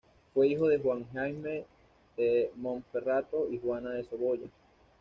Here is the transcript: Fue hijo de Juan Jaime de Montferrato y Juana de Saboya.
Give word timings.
Fue 0.33 0.47
hijo 0.47 0.67
de 0.67 0.79
Juan 0.79 1.05
Jaime 1.13 1.65
de 2.17 2.49
Montferrato 2.55 3.47
y 3.51 3.59
Juana 3.59 3.91
de 3.91 4.03
Saboya. 4.03 4.47